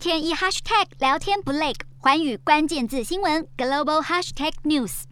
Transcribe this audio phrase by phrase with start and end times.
[0.00, 5.02] 天一 hashtag 聊天不累，寰宇关键字新闻 global hashtag news。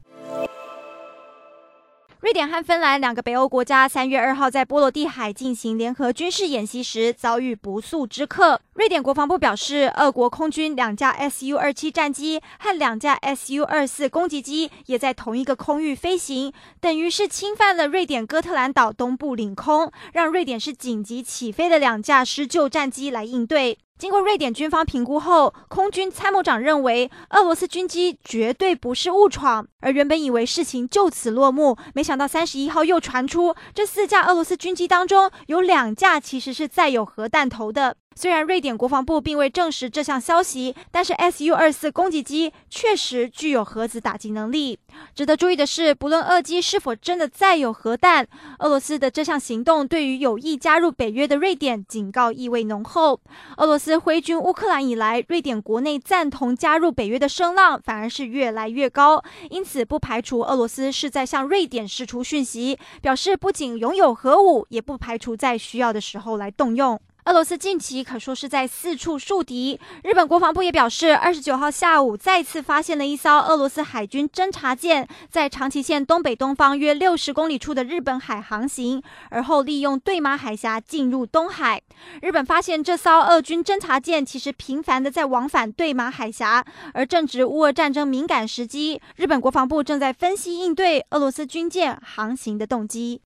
[2.21, 8.63] 瑞典和芬兰两个北欧国家三月二号在波罗的海进行联合军事演习时遭遇不速之客。
[8.73, 16.51] 瑞典国防部表示，俄国空军两架 Su 二七战机和两架 Su 二四攻击机也在同一个空域飞行，
[16.81, 23.77] 等于是侵犯了瑞典哥特兰岛东部领空，让瑞典是紧急起飞的两架施救战机来应对。
[23.99, 37.97] 经过瑞典军方评估后，空军参谋长认为俄罗斯军机绝对不是误闯，而原本以为事情就此落幕，没想到三十一号又传出这四架俄罗斯军机当中有两架其实是载有核弹头的。
[38.19, 44.77] 虽然瑞典国防部并未证实这项消息，但是 Su 二四攻击机确实具有核子打击能力。
[45.15, 48.27] 值得注意的是，不论俄机是否真的载有核弹，
[48.59, 53.21] 俄罗斯的这项行动对于有意加入北约的瑞典，警告意味浓厚。
[53.59, 67.01] 俄罗斯挥军乌克兰以来，瑞典国内赞同加入北约的声浪反而是越来越高，因此不排除俄罗斯是在向瑞典释出讯息，表示不仅拥有核武，也不排除在需要的时候来动用。
[67.29, 69.79] 俄罗斯近期可说是在四处树敌。
[70.03, 81.83] 日本国防部也表示，二十九号下午再次发现了一艘俄罗斯海军侦察舰在长崎县东北东方约六十公里处的日本海航行，而后利用对马海峡进入东海。
[82.23, 93.17] 日本发现这艘俄军侦察舰其实频繁的在往返对马海峡，而正值乌俄战争敏感时机，日本国防部正在分析应对俄罗斯军舰航行的动机。